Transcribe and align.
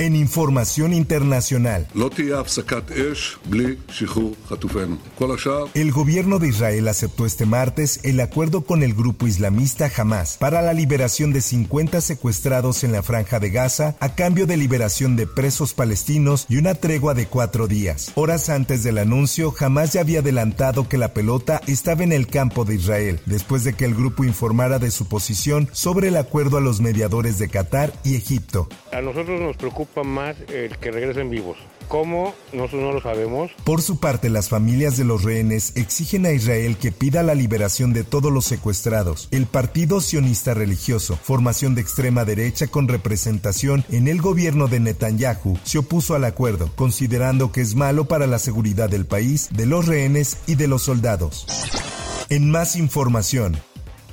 En 0.00 0.16
información 0.16 0.94
internacional, 0.94 1.86
el 5.74 5.92
gobierno 5.92 6.38
de 6.38 6.48
Israel 6.48 6.88
aceptó 6.88 7.26
este 7.26 7.44
martes 7.44 8.00
el 8.02 8.20
acuerdo 8.20 8.62
con 8.62 8.82
el 8.82 8.94
grupo 8.94 9.26
islamista 9.26 9.90
Hamas 9.94 10.38
para 10.38 10.62
la 10.62 10.72
liberación 10.72 11.34
de 11.34 11.42
50 11.42 12.00
secuestrados 12.00 12.82
en 12.82 12.92
la 12.92 13.02
franja 13.02 13.40
de 13.40 13.50
Gaza 13.50 13.94
a 14.00 14.14
cambio 14.14 14.46
de 14.46 14.56
liberación 14.56 15.16
de 15.16 15.26
presos 15.26 15.74
palestinos 15.74 16.46
y 16.48 16.56
una 16.56 16.74
tregua 16.76 17.12
de 17.12 17.26
cuatro 17.26 17.66
días. 17.66 18.10
Horas 18.14 18.48
antes 18.48 18.82
del 18.82 18.96
anuncio, 18.96 19.52
Hamas 19.60 19.92
ya 19.92 20.00
había 20.00 20.20
adelantado 20.20 20.88
que 20.88 20.96
la 20.96 21.12
pelota 21.12 21.60
estaba 21.66 22.04
en 22.04 22.12
el 22.12 22.26
campo 22.26 22.64
de 22.64 22.76
Israel, 22.76 23.20
después 23.26 23.64
de 23.64 23.74
que 23.74 23.84
el 23.84 23.94
grupo 23.94 24.24
informara 24.24 24.78
de 24.78 24.92
su 24.92 25.08
posición 25.08 25.68
sobre 25.72 26.08
el 26.08 26.16
acuerdo 26.16 26.56
a 26.56 26.62
los 26.62 26.80
mediadores 26.80 27.38
de 27.38 27.50
Qatar 27.50 27.92
y 28.02 28.14
Egipto. 28.14 28.66
A 28.92 29.02
nosotros 29.02 29.38
nos 29.38 29.58
preocupa 29.58 29.89
más 30.04 30.36
el 30.48 30.76
que 30.78 30.90
regresen 30.90 31.30
vivos. 31.30 31.58
¿Cómo? 31.88 32.34
Nosotros 32.52 32.82
no 32.82 32.92
lo 32.92 33.02
sabemos. 33.02 33.50
Por 33.64 33.82
su 33.82 33.98
parte, 33.98 34.30
las 34.30 34.48
familias 34.48 34.96
de 34.96 35.04
los 35.04 35.24
rehenes 35.24 35.72
exigen 35.74 36.24
a 36.24 36.30
Israel 36.30 36.76
que 36.76 36.92
pida 36.92 37.24
la 37.24 37.34
liberación 37.34 37.92
de 37.92 38.04
todos 38.04 38.32
los 38.32 38.44
secuestrados. 38.44 39.26
El 39.32 39.46
Partido 39.46 40.00
Sionista 40.00 40.54
Religioso, 40.54 41.16
formación 41.16 41.74
de 41.74 41.80
extrema 41.80 42.24
derecha 42.24 42.68
con 42.68 42.86
representación 42.86 43.84
en 43.90 44.06
el 44.06 44.22
gobierno 44.22 44.68
de 44.68 44.78
Netanyahu, 44.78 45.58
se 45.64 45.78
opuso 45.78 46.14
al 46.14 46.24
acuerdo, 46.24 46.70
considerando 46.76 47.50
que 47.50 47.60
es 47.60 47.74
malo 47.74 48.04
para 48.04 48.28
la 48.28 48.38
seguridad 48.38 48.88
del 48.88 49.04
país, 49.04 49.48
de 49.50 49.66
los 49.66 49.86
rehenes 49.86 50.38
y 50.46 50.54
de 50.54 50.68
los 50.68 50.82
soldados. 50.82 51.46
En 52.28 52.50
más 52.50 52.76
información. 52.76 53.56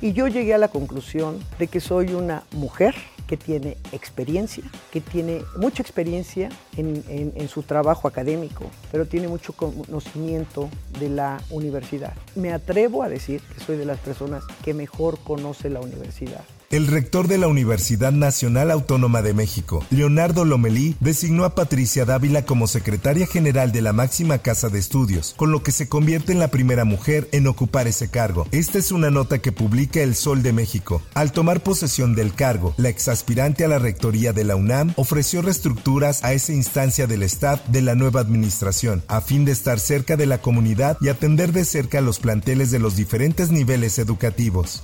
Y 0.00 0.14
yo 0.14 0.26
llegué 0.26 0.54
a 0.54 0.58
la 0.58 0.68
conclusión 0.68 1.38
de 1.60 1.68
que 1.68 1.78
soy 1.78 2.14
una 2.14 2.42
mujer 2.50 2.96
que 3.28 3.36
tiene 3.36 3.76
experiencia, 3.92 4.64
que 4.90 5.00
tiene 5.00 5.42
mucha 5.56 5.82
experiencia 5.82 6.48
en, 6.76 7.04
en, 7.08 7.48
su 7.48 7.62
trabajo 7.62 8.08
académico, 8.08 8.64
pero 8.90 9.06
tiene 9.06 9.28
mucho 9.28 9.52
conocimiento 9.52 10.68
de 10.98 11.10
la 11.10 11.40
universidad. 11.50 12.14
Me 12.34 12.52
atrevo 12.52 13.02
a 13.02 13.08
decir 13.08 13.40
que 13.54 13.60
soy 13.60 13.76
de 13.76 13.84
las 13.84 14.00
personas 14.00 14.42
que 14.64 14.74
mejor 14.74 15.18
conoce 15.20 15.68
la 15.70 15.80
universidad. 15.80 16.42
El 16.70 16.86
rector 16.86 17.28
de 17.28 17.38
la 17.38 17.48
Universidad 17.48 18.12
Nacional 18.12 18.70
Autónoma 18.70 19.22
de 19.22 19.32
México, 19.32 19.82
Leonardo 19.88 20.44
Lomelí, 20.44 20.96
designó 21.00 21.46
a 21.46 21.54
Patricia 21.54 22.04
Dávila 22.04 22.44
como 22.44 22.66
secretaria 22.66 23.26
general 23.26 23.72
de 23.72 23.80
la 23.80 23.94
máxima 23.94 24.36
casa 24.36 24.68
de 24.68 24.78
estudios, 24.78 25.32
con 25.38 25.50
lo 25.50 25.62
que 25.62 25.72
se 25.72 25.88
convierte 25.88 26.32
en 26.32 26.38
la 26.38 26.48
primera 26.48 26.84
mujer 26.84 27.26
en 27.32 27.46
ocupar 27.46 27.88
ese 27.88 28.10
cargo. 28.10 28.46
Esta 28.52 28.76
es 28.76 28.92
una 28.92 29.10
nota 29.10 29.38
que 29.38 29.50
publica 29.50 30.02
El 30.02 30.14
Sol 30.14 30.42
de 30.42 30.52
México. 30.52 31.00
Al 31.14 31.32
tomar 31.32 31.62
posesión 31.62 32.14
del 32.14 32.34
cargo, 32.34 32.74
la 32.76 32.90
exaspirante 32.90 33.64
a 33.64 33.68
la 33.68 33.78
rectoría 33.78 34.34
de 34.34 34.44
la 34.44 34.54
UNAM 34.54 34.92
ofreció 34.96 35.40
reestructuras 35.40 36.22
a 36.22 36.34
esa 36.34 36.52
instancia 36.52 37.06
del 37.06 37.22
staff 37.22 37.66
de 37.68 37.80
la 37.80 37.94
nueva 37.94 38.20
administración, 38.20 39.02
a 39.08 39.22
fin 39.22 39.46
de 39.46 39.52
estar 39.52 39.80
cerca 39.80 40.18
de 40.18 40.26
la 40.26 40.42
comunidad 40.42 40.98
y 41.00 41.08
atender 41.08 41.52
de 41.52 41.64
cerca 41.64 42.02
los 42.02 42.18
planteles 42.18 42.70
de 42.70 42.78
los 42.78 42.94
diferentes 42.94 43.50
niveles 43.50 43.98
educativos. 43.98 44.82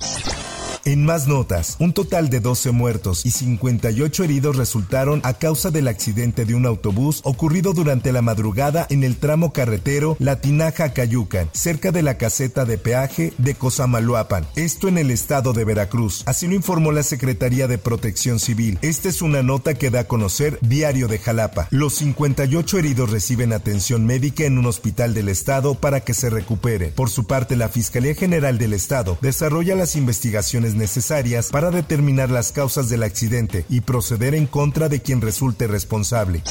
En 0.87 1.03
más 1.03 1.27
notas, 1.27 1.77
un 1.79 1.93
total 1.93 2.29
de 2.29 2.39
12 2.39 2.69
muertos 2.69 3.25
y 3.25 3.31
58 3.31 4.23
heridos 4.23 4.55
resultaron 4.55 5.19
a 5.23 5.33
causa 5.33 5.71
del 5.71 5.87
accidente 5.87 6.45
de 6.45 6.53
un 6.53 6.67
autobús 6.67 7.21
ocurrido 7.23 7.73
durante 7.73 8.11
la 8.11 8.21
madrugada 8.21 8.85
en 8.91 9.03
el 9.03 9.17
tramo 9.17 9.51
carretero 9.51 10.15
Latinaja-Cayucan, 10.19 11.49
cerca 11.53 11.91
de 11.91 12.03
la 12.03 12.19
caseta 12.19 12.65
de 12.65 12.77
peaje 12.77 13.33
de 13.39 13.55
Cosamaloapan, 13.55 14.45
esto 14.55 14.87
en 14.87 14.99
el 14.99 15.09
estado 15.09 15.53
de 15.53 15.65
Veracruz. 15.65 16.21
Así 16.27 16.45
lo 16.45 16.53
informó 16.53 16.91
la 16.91 17.01
Secretaría 17.01 17.67
de 17.67 17.79
Protección 17.79 18.39
Civil. 18.39 18.77
Esta 18.83 19.09
es 19.09 19.23
una 19.23 19.41
nota 19.41 19.73
que 19.73 19.89
da 19.89 20.01
a 20.01 20.07
conocer 20.07 20.59
Diario 20.61 21.07
de 21.07 21.17
Jalapa. 21.17 21.67
Los 21.71 21.95
58 21.95 22.77
heridos 22.77 23.09
reciben 23.09 23.53
atención 23.53 24.05
médica 24.05 24.43
en 24.43 24.59
un 24.59 24.67
hospital 24.67 25.15
del 25.15 25.29
estado 25.29 25.73
para 25.73 26.01
que 26.01 26.13
se 26.13 26.29
recuperen. 26.29 26.91
Por 26.91 27.09
su 27.09 27.25
parte, 27.25 27.55
la 27.55 27.69
Fiscalía 27.69 28.13
General 28.13 28.59
del 28.59 28.73
Estado 28.73 29.17
desarrolla 29.21 29.73
las 29.73 29.95
investigaciones 29.95 30.74
necesarias 30.75 31.49
para 31.49 31.71
determinar 31.71 32.29
las 32.29 32.51
causas 32.51 32.89
del 32.89 33.03
accidente 33.03 33.65
y 33.69 33.81
proceder 33.81 34.35
en 34.35 34.47
contra 34.47 34.89
de 34.89 35.01
quien 35.01 35.21
resulte 35.21 35.67
responsable. 35.67 36.43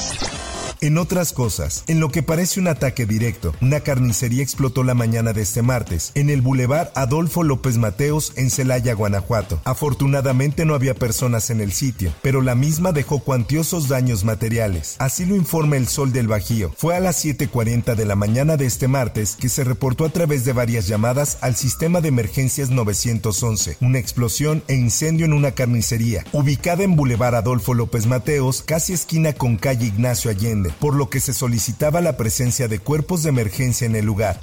En 0.81 0.97
otras 0.97 1.31
cosas, 1.31 1.83
en 1.87 1.99
lo 1.99 2.09
que 2.09 2.21
parece 2.21 2.59
un 2.59 2.67
ataque 2.67 3.05
directo, 3.05 3.53
una 3.61 3.79
carnicería 3.79 4.43
explotó 4.43 4.83
la 4.83 4.93
mañana 4.93 5.31
de 5.31 5.41
este 5.41 5.61
martes 5.61 6.11
en 6.15 6.29
el 6.29 6.41
bulevar 6.41 6.91
Adolfo 6.95 7.43
López 7.43 7.77
Mateos 7.77 8.33
en 8.35 8.49
Celaya, 8.49 8.93
Guanajuato. 8.93 9.61
Afortunadamente 9.63 10.65
no 10.65 10.75
había 10.75 10.93
personas 10.93 11.49
en 11.49 11.61
el 11.61 11.71
sitio, 11.71 12.13
pero 12.21 12.41
la 12.41 12.55
misma 12.55 12.91
dejó 12.91 13.19
cuantiosos 13.19 13.87
daños 13.87 14.25
materiales. 14.25 14.95
Así 14.99 15.25
lo 15.25 15.35
informa 15.35 15.77
el 15.77 15.87
Sol 15.87 16.11
del 16.11 16.27
Bajío. 16.27 16.73
Fue 16.77 16.95
a 16.95 16.99
las 16.99 17.23
7:40 17.23 17.95
de 17.95 18.05
la 18.05 18.15
mañana 18.15 18.57
de 18.57 18.65
este 18.65 18.87
martes 18.87 19.37
que 19.39 19.49
se 19.49 19.63
reportó 19.63 20.05
a 20.05 20.09
través 20.09 20.43
de 20.43 20.53
varias 20.53 20.87
llamadas 20.87 21.37
al 21.41 21.55
sistema 21.55 22.01
de 22.01 22.09
emergencias 22.09 22.69
911 22.69 23.77
una 23.79 23.99
explosión 23.99 24.63
e 24.67 24.75
incendio 24.75 25.25
en 25.25 25.33
una 25.33 25.51
carnicería 25.51 26.25
ubicada 26.31 26.83
en 26.83 26.95
bulevar 26.95 27.35
Adolfo 27.35 27.73
López 27.73 28.07
Mateos, 28.07 28.61
casi 28.61 28.93
esquina 28.93 29.33
con 29.33 29.57
calle 29.57 29.87
Ignacio 29.87 30.31
Allende 30.31 30.64
por 30.79 30.95
lo 30.95 31.09
que 31.09 31.19
se 31.19 31.33
solicitaba 31.33 32.01
la 32.01 32.17
presencia 32.17 32.67
de 32.67 32.79
cuerpos 32.79 33.23
de 33.23 33.29
emergencia 33.29 33.85
en 33.85 33.95
el 33.95 34.05
lugar. 34.05 34.39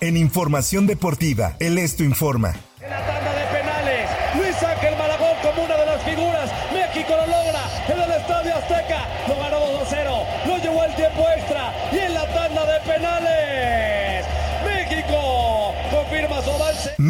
En 0.00 0.16
información 0.16 0.86
deportiva, 0.86 1.56
el 1.60 1.78
Esto 1.78 2.02
informa. 2.02 2.54
En 2.80 2.90
la 2.90 3.06
tanda 3.06 3.32
de 3.32 3.46
penales, 3.56 4.10
Luis 4.34 4.62
Ángel 4.62 4.96
Malagón 4.98 5.36
como 5.42 5.64
una 5.64 5.76
de 5.76 5.86
las 5.86 6.02
figuras, 6.02 6.50
México 6.72 7.14
lo 7.16 7.26
logra 7.26 7.62
en 7.88 8.00
el 8.00 8.10
Estadio 8.20 8.56
Azteca, 8.56 8.91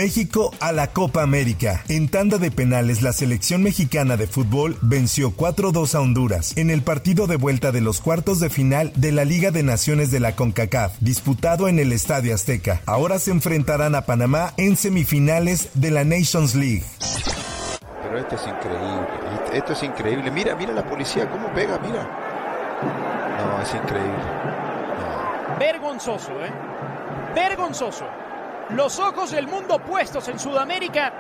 México 0.03 0.53
a 0.59 0.73
la 0.73 0.89
Copa 0.89 1.23
América. 1.23 1.85
En 1.89 2.09
tanda 2.09 2.37
de 2.39 2.51
penales, 2.51 3.03
la 3.03 3.13
selección 3.13 3.63
mexicana 3.63 4.17
de 4.17 4.27
fútbol 4.27 4.77
venció 4.83 5.31
4-2 5.37 5.95
a 5.95 6.01
Honduras 6.01 6.57
en 6.57 6.71
el 6.71 6.83
partido 6.83 7.29
de 7.29 7.37
vuelta 7.37 7.71
de 7.71 7.83
los 7.83 8.01
cuartos 8.01 8.41
de 8.41 8.51
final 8.51 8.93
de 8.97 9.13
la 9.13 9.25
Liga 9.25 9.53
de 9.53 9.63
Naciones 9.63 10.11
de 10.11 10.19
la 10.19 10.35
CONCACAF, 10.35 10.99
disputado 10.99 11.69
en 11.69 11.79
el 11.79 11.93
Estadio 11.93 12.35
Azteca. 12.35 12.81
Ahora 12.85 13.21
se 13.21 13.31
enfrentarán 13.31 13.95
a 13.95 14.05
Panamá 14.05 14.55
en 14.57 14.77
semifinales 14.77 15.69
de 15.75 15.93
la 15.93 16.03
Nations 16.03 16.57
League. 16.57 16.83
Pero 18.03 18.19
esto 18.19 18.35
es 18.35 18.43
increíble, 18.49 19.07
esto 19.53 19.73
es 19.73 19.83
increíble. 19.85 20.31
Mira, 20.33 20.57
mira 20.57 20.73
la 20.73 20.85
policía, 20.85 21.31
cómo 21.31 21.47
pega, 21.55 21.79
mira. 21.79 22.03
No, 23.39 23.63
es 23.63 23.73
increíble. 23.73 24.25
No. 24.99 25.59
Vergonzoso, 25.61 26.33
¿eh? 26.45 26.53
Vergonzoso 27.37 28.22
los 28.75 28.99
ojos 28.99 29.31
del 29.33 29.47
mundo 29.47 29.79
puestos 29.79 30.29
en 30.29 30.39
Sudamérica 30.39 31.13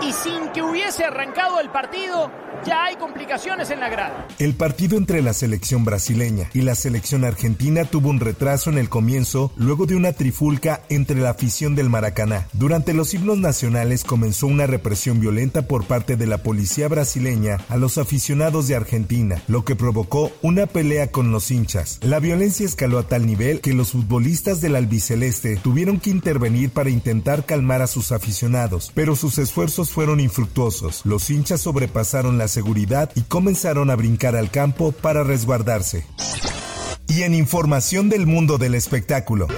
y 0.00 0.12
sin 0.12 0.48
que 0.50 0.62
hubiese 0.62 1.04
arrancado 1.04 1.60
el 1.60 1.70
partido, 1.70 2.30
ya 2.64 2.84
hay 2.84 2.96
complicaciones 2.96 3.70
en 3.70 3.80
la 3.80 3.88
grada. 3.88 4.26
El 4.38 4.54
partido 4.54 4.96
entre 4.96 5.22
la 5.22 5.32
selección 5.32 5.84
brasileña 5.84 6.48
y 6.52 6.62
la 6.62 6.74
selección 6.74 7.24
argentina 7.24 7.84
tuvo 7.84 8.08
un 8.10 8.20
retraso 8.20 8.70
en 8.70 8.78
el 8.78 8.88
comienzo 8.88 9.52
luego 9.56 9.86
de 9.86 9.96
una 9.96 10.12
trifulca 10.12 10.82
entre 10.88 11.20
la 11.20 11.30
afición 11.30 11.74
del 11.74 11.90
Maracaná. 11.90 12.46
Durante 12.52 12.94
los 12.94 13.14
himnos 13.14 13.38
nacionales 13.38 14.04
comenzó 14.04 14.46
una 14.46 14.66
represión 14.66 15.20
violenta 15.20 15.62
por 15.62 15.84
parte 15.84 16.16
de 16.16 16.26
la 16.26 16.38
policía 16.38 16.88
brasileña 16.88 17.58
a 17.68 17.76
los 17.76 17.98
aficionados 17.98 18.68
de 18.68 18.76
Argentina, 18.76 19.42
lo 19.48 19.64
que 19.64 19.76
provocó 19.76 20.30
una 20.42 20.66
pelea 20.66 21.10
con 21.10 21.32
los 21.32 21.50
hinchas. 21.50 21.98
La 22.02 22.20
violencia 22.20 22.66
escaló 22.66 22.98
a 22.98 23.08
tal 23.08 23.26
nivel 23.26 23.60
que 23.60 23.72
los 23.72 23.92
futbolistas 23.92 24.60
del 24.60 24.76
albiceleste 24.76 25.56
tuvieron 25.56 25.98
que 25.98 26.10
intervenir 26.10 26.70
para 26.70 26.90
intentar 26.92 27.44
calmar 27.44 27.82
a 27.82 27.86
sus 27.86 28.12
aficionados, 28.12 28.92
pero 28.94 29.16
sus 29.16 29.38
esfuerzos 29.38 29.90
fueron 29.90 30.20
infructuosos. 30.20 31.02
Los 31.04 31.30
hinchas 31.30 31.60
sobrepasaron 31.62 32.38
la 32.38 32.48
seguridad 32.48 33.10
y 33.14 33.22
comenzaron 33.22 33.90
a 33.90 33.96
brincar 33.96 34.36
al 34.36 34.50
campo 34.50 34.92
para 34.92 35.24
resguardarse. 35.24 36.06
Y 37.08 37.22
en 37.22 37.34
información 37.34 38.08
del 38.08 38.26
mundo 38.26 38.58
del 38.58 38.74
espectáculo. 38.74 39.48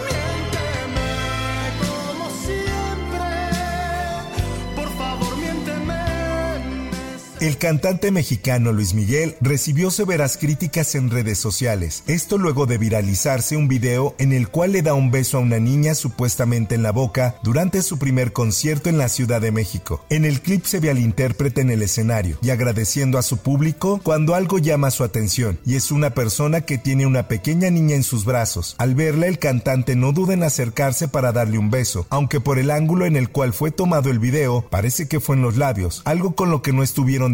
El 7.44 7.58
cantante 7.58 8.11
mexicano 8.11 8.73
Luis 8.73 8.94
Miguel 8.94 9.37
recibió 9.43 9.91
severas 9.91 10.38
críticas 10.38 10.94
en 10.94 11.11
redes 11.11 11.37
sociales. 11.37 12.02
Esto 12.06 12.38
luego 12.38 12.64
de 12.64 12.79
viralizarse 12.79 13.55
un 13.55 13.69
video 13.69 14.14
en 14.17 14.32
el 14.32 14.49
cual 14.49 14.73
le 14.73 14.81
da 14.81 14.94
un 14.94 15.11
beso 15.11 15.37
a 15.37 15.41
una 15.41 15.58
niña 15.58 15.94
supuestamente 15.94 16.75
en 16.75 16.82
la 16.82 16.91
boca 16.91 17.37
durante 17.43 17.82
su 17.82 17.99
primer 17.99 18.32
concierto 18.32 18.88
en 18.88 18.96
la 18.96 19.11
Ciudad 19.11 19.43
de 19.43 19.52
México. 19.52 20.06
En 20.08 20.25
el 20.25 20.41
clip 20.41 20.64
se 20.64 20.81
ve 20.81 20.88
al 20.88 20.99
intérprete 20.99 21.61
en 21.61 21.70
el 21.70 21.82
escenario 21.82 22.38
y 22.41 22.49
agradeciendo 22.49 23.19
a 23.19 23.23
su 23.23 23.37
público 23.37 24.00
cuando 24.02 24.35
algo 24.35 24.56
llama 24.56 24.91
su 24.91 25.05
atención 25.05 25.58
y 25.67 25.75
es 25.75 25.91
una 25.91 26.14
persona 26.14 26.62
que 26.62 26.79
tiene 26.79 27.05
una 27.05 27.29
pequeña 27.29 27.69
niña 27.69 27.94
en 27.94 28.05
sus 28.05 28.25
brazos. 28.25 28.75
Al 28.79 28.94
verla 28.94 29.26
el 29.26 29.38
cantante 29.38 29.96
no 29.96 30.12
duda 30.12 30.32
en 30.32 30.44
acercarse 30.44 31.08
para 31.08 31.31
darle 31.32 31.58
un 31.58 31.69
beso, 31.69 32.06
aunque 32.08 32.41
por 32.41 32.58
el 32.58 32.70
ángulo 32.70 33.05
en 33.05 33.17
el 33.17 33.29
cual 33.29 33.52
fue 33.52 33.70
tomado 33.70 34.08
el 34.08 34.19
video 34.19 34.67
parece 34.70 35.08
que 35.08 35.20
fue 35.20 35.37
en 35.37 35.43
los 35.43 35.58
labios, 35.58 36.00
algo 36.06 36.35
con 36.35 36.50
lo 36.50 36.62
que 36.62 36.73
no 36.73 36.82
estuvieron 36.82 37.33